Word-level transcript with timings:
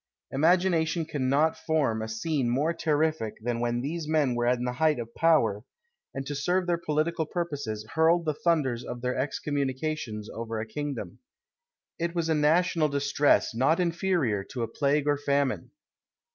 Imagination 0.31 1.05
cannot 1.05 1.55
form 1.55 2.01
a 2.01 2.07
scene 2.07 2.49
more 2.49 2.73
terrific 2.73 3.35
than 3.43 3.59
when 3.59 3.81
these 3.81 4.07
men 4.07 4.33
were 4.33 4.47
in 4.47 4.63
the 4.63 4.71
height 4.71 4.97
of 4.97 5.13
power, 5.13 5.63
and 6.11 6.25
to 6.25 6.33
serve 6.33 6.65
their 6.65 6.79
political 6.79 7.27
purposes 7.27 7.85
hurled 7.93 8.25
the 8.25 8.33
thunders 8.33 8.83
of 8.83 9.01
their 9.03 9.15
excommunications 9.15 10.27
over 10.31 10.59
a 10.59 10.65
kingdom. 10.65 11.19
It 11.99 12.15
was 12.15 12.29
a 12.29 12.33
national 12.33 12.89
distress 12.89 13.53
not 13.53 13.79
inferior 13.79 14.43
to 14.45 14.63
a 14.63 14.67
plague 14.67 15.07
or 15.07 15.17
famine. 15.19 15.69